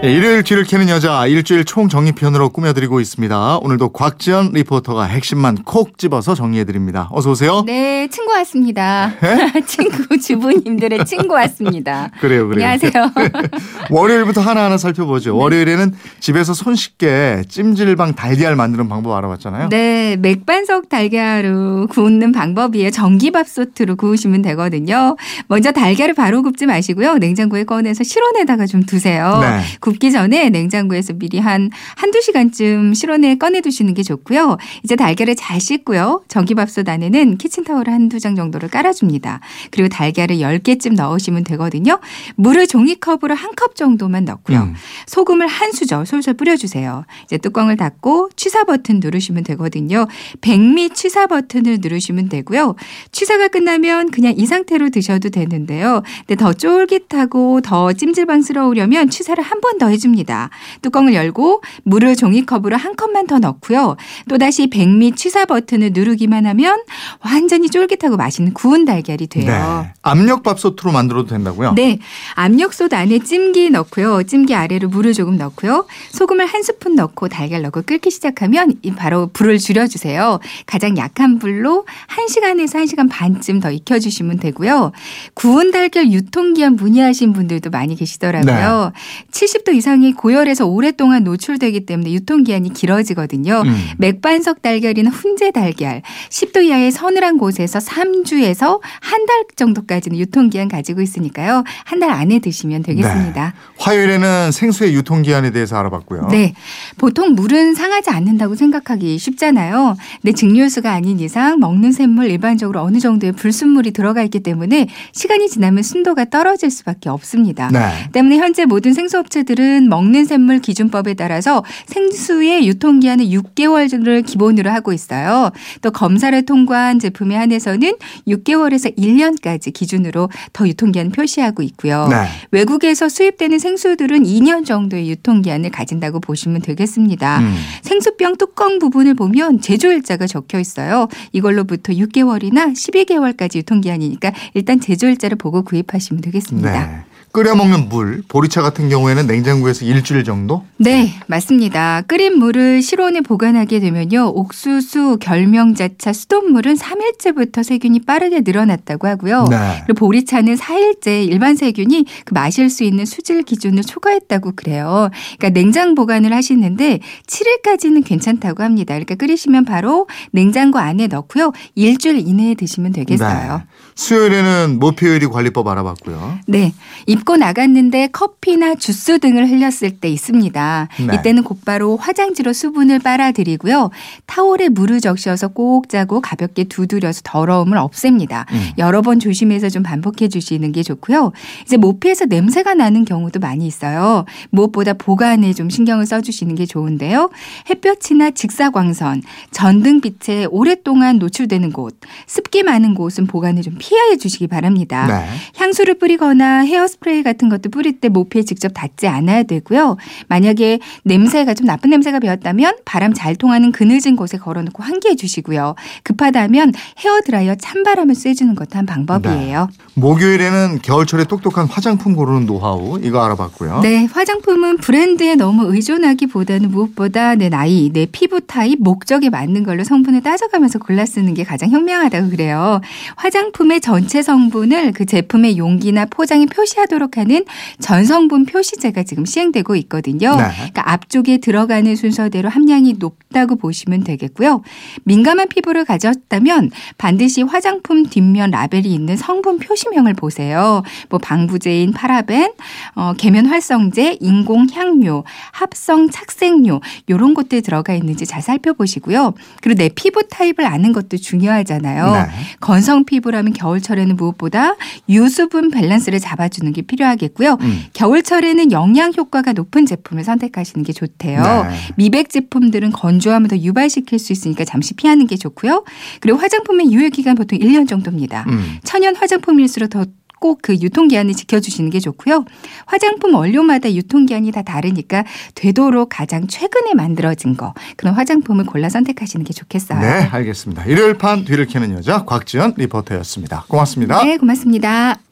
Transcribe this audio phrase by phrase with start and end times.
[0.00, 3.58] 네, 일요일 뒤를 캐는 여자 일주일 총정리편으로 꾸며드리고 있습니다.
[3.58, 7.08] 오늘도 곽지연 리포터가 핵심만 콕 집어서 정리해드립니다.
[7.10, 7.64] 어서 오세요.
[7.66, 9.12] 네, 친구 왔습니다.
[9.20, 9.60] 네?
[9.66, 12.12] 친구 주부님들의 친구 왔습니다.
[12.20, 12.68] 그래요, 그래요.
[12.68, 13.10] 안녕하세요.
[13.90, 15.36] 월요일부터 하나하나 살펴보죠.
[15.36, 19.68] 월요일에는 집에서 손쉽게 찜질방 달걀 만드는 방법 알아봤잖아요.
[19.70, 22.92] 네, 맥반석 달걀로 구우는 방법이에요.
[22.92, 25.16] 전기밥솥으로 구우시면 되거든요.
[25.48, 27.18] 먼저 달걀을 바로 굽지 마시고요.
[27.18, 29.40] 냉장고에 꺼내서 실온에다가 좀 두세요.
[29.40, 29.64] 네.
[29.88, 34.58] 굽기 전에 냉장고에서 미리 한 한두 시간쯤 실온에 꺼내 두시는 게 좋고요.
[34.82, 36.24] 이제 달걀을 잘 씻고요.
[36.28, 39.40] 전기밥솥 안에는 키친타올 한두 장 정도를 깔아줍니다.
[39.70, 42.00] 그리고 달걀을 10개쯤 넣으시면 되거든요.
[42.36, 44.60] 물을 종이컵으로 한 컵 정도만 넣고요.
[44.60, 44.74] 음.
[45.06, 47.04] 소금을 한 수저 솔솔 뿌려주세요.
[47.24, 50.06] 이제 뚜껑을 닫고 취사 버튼 누르시면 되거든요.
[50.42, 52.76] 백미 취사 버튼을 누르시면 되고요.
[53.10, 56.02] 취사가 끝나면 그냥 이 상태로 드셔도 되는데요.
[56.26, 60.50] 근데 더 쫄깃하고 더 찜질방스러우려면 취사를 한 번더 해줍니다.
[60.82, 63.96] 뚜껑을 열고 물을 종이컵으로 한 컵만 더 넣고요.
[64.28, 66.82] 또다시 백미 취사 버튼을 누르기만 하면
[67.24, 69.46] 완전히 쫄깃하고 맛있는 구운 달걀이 돼요.
[69.46, 69.92] 네.
[70.02, 71.72] 압력밥솥으로 만들어도 된다고요?
[71.74, 71.98] 네.
[72.34, 74.22] 압력솥 안에 찜기 넣고요.
[74.24, 75.86] 찜기 아래로 물을 조금 넣고요.
[76.10, 80.40] 소금을 한 스푼 넣고 달걀 넣고 끓기 시작하면 이 바로 불을 줄여주세요.
[80.66, 84.92] 가장 약한 불로 1시간에서 1시간 반쯤 더 익혀주시면 되고요.
[85.34, 88.92] 구운 달걀 유통기한 문의하신 분들도 많이 계시더라고요.
[89.30, 93.62] 70도 이상이 고열에서 오랫동안 노출되기 때문에 유통기한이 길어지거든요.
[93.64, 93.76] 음.
[93.98, 101.64] 맥반석 달걀이나 훈제 달걀 10도 이하의 서늘한 곳에서 3주에서 한 달 정도까지는 유통기한 가지고 있으니까요.
[101.84, 103.54] 한 달 안에 드시면 되겠습니다.
[103.78, 106.28] 화요일에는 생수의 유통기한에 대해서 알아봤고요.
[106.30, 106.54] 네.
[106.96, 109.96] 보통 물은 상하지 않는다고 생각하기 쉽잖아요.
[110.22, 115.82] 근데 증류수가 아닌 이상 먹는 샘물 일반적으로 어느 정도의 불순물이 들어가 있기 때문에 시간이 지나면
[115.82, 117.68] 순도가 떨어질 수밖에 없습니다.
[117.72, 118.08] 네.
[118.12, 125.50] 때문에 현재 모든 생수업체들은 먹는 샘물 기준법에 따라서 생수의 유통기한을 6개월을 기본으로 하고 있어요.
[125.82, 127.94] 또 검사를 통과한 제품에 한해서는
[128.26, 132.08] 6개월에서 1년까지 기준으로 더 유통기한 표시하고 있고요.
[132.08, 132.26] 네.
[132.50, 137.40] 외국에서 수입되는 생수들은 2년 정도의 유통기한을 가진다고 보시면 되겠습니다.
[137.40, 137.54] 음.
[137.82, 141.08] 생수병 뚜껑 부분을 보면 제조일자가 적혀 있어요.
[141.32, 146.86] 이걸로부터 6개월이나 12개월까지 유통기한이니까 일단 제조일자를 보고 구입하시면 되겠습니다.
[146.86, 147.07] 네.
[147.32, 150.64] 끓여 먹는 물, 보리차 같은 경우에는 냉장고에서 일주일 정도?
[150.78, 152.02] 네, 맞습니다.
[152.02, 154.32] 끓인 물을 실온에 보관하게 되면요.
[154.34, 159.46] 옥수수, 결명자차, 수돗물은 3일째부터 세균이 빠르게 늘어났다고 하고요.
[159.50, 159.82] 네.
[159.86, 165.10] 그리고 보리차는 4일째 일반 세균이 그 마실 수 있는 수질 기준을 초과했다고 그래요.
[165.38, 168.94] 그러니까 냉장 보관을 하시는데 7일까지는 괜찮다고 합니다.
[168.94, 171.52] 그러니까 끓이시면 바로 냉장고 안에 넣고요.
[171.74, 173.58] 일주일 이내에 드시면 되겠어요.
[173.58, 173.64] 네.
[173.94, 176.38] 수요일에는 모피요리 관리법 알아봤고요.
[176.46, 176.72] 네.
[177.18, 180.88] 입고 나갔는데 커피나 주스 등을 흘렸을 때 있습니다.
[181.06, 181.14] 네.
[181.14, 183.90] 이때는 곧바로 화장지로 수분을 빨아들이고요.
[184.26, 188.46] 타올에 물을 적셔서 꼭 짜고 가볍게 두드려서 더러움을 없앱니다.
[188.52, 188.68] 음.
[188.78, 191.32] 여러 번 조심해서 좀 반복해 주시는 게 좋고요.
[191.64, 194.24] 이제 모피에서 냄새가 나는 경우도 많이 있어요.
[194.50, 197.30] 무엇보다 보관에 좀 신경을 써주시는 게 좋은데요.
[197.70, 205.06] 햇볕이나 직사광선, 전등빛에 오랫동안 노출되는 곳, 습기 많은 곳은 보관을 좀 피해 주시기 바랍니다.
[205.06, 205.26] 네.
[205.56, 209.96] 향수를 뿌리거나 헤어스프레이 같은 것도 뿌릴 때 모피에 직접 닿지 않아야 되고요.
[210.28, 215.74] 만약에 냄새가 좀 나쁜 냄새가 배었다면 바람 잘 통하는 그늘진 곳에 걸어놓고 환기해 주시고요.
[216.02, 219.68] 급하다면 헤어드라이어 찬바람을 쐬주는 것도 한 방법이에요.
[219.94, 223.80] 목요일에는 겨울철에 똑똑한 화장품 고르는 노하우 이거 알아봤고요.
[223.80, 230.22] 네, 화장품은 브랜드에 너무 의존하기보다는 무엇보다 내 나이, 내 피부 타입, 목적에 맞는 걸로 성분을
[230.22, 232.80] 따져가면서 골라 쓰는 게 가장 현명하다고 그래요.
[233.16, 237.44] 화장품의 전체 성분을 그 제품의 용기나 포장에 표시하도록 하는
[237.80, 240.34] 전성분 표시제가 지금 시행되고 있거든요.
[240.36, 240.44] 네.
[240.54, 244.62] 그러니까 앞쪽에 들어가는 순서대로 함량이 높다고 보시면 되겠고요.
[245.04, 250.82] 민감한 피부를 가졌다면 반드시 화장품 뒷면 라벨에 있는 성분 표시명을 보세요.
[251.08, 252.52] 뭐 방부제인 파라벤,
[252.94, 259.34] 어, 계면 활성제, 인공 향료, 합성 착색료 이런 것들 들어가 있는지 잘 살펴보시고요.
[259.60, 262.12] 그리고 내 피부 타입을 아는 것도 중요하잖아요.
[262.12, 262.26] 네.
[262.60, 264.76] 건성 피부라면 겨울철에는 무엇보다
[265.08, 267.58] 유수분 밸런스를 잡아주는 게 필요하겠고요.
[267.60, 267.84] 음.
[267.92, 271.40] 겨울철에는 영양 효과가 높은 제품을 선택하시는 게 좋대요.
[271.40, 271.76] 네.
[271.96, 275.84] 미백 제품들은 건조함을 더 유발시킬 수 있으니까 잠시 피하는 게 좋고요.
[276.20, 278.44] 그리고 화장품의 유효 기간 보통 1년 정도입니다.
[278.48, 278.78] 음.
[278.82, 280.04] 천연 화장품일수록 더
[280.40, 282.44] 꼭그 유통기한을 지켜주시는 게 좋고요.
[282.86, 285.24] 화장품 원료마다 유통기한이 다 다르니까
[285.54, 290.00] 되도록 가장 최근에 만들어진 거 그런 화장품을 골라 선택하시는 게 좋겠어요.
[290.00, 290.84] 네, 알겠습니다.
[290.84, 293.64] 일요일 판 뒤를 캐는 여자 곽지연 리포터였습니다.
[293.68, 294.22] 고맙습니다.
[294.24, 295.27] 네, 고맙습니다.